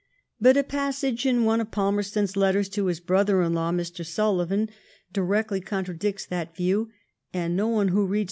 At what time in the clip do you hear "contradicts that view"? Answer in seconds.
5.61-6.89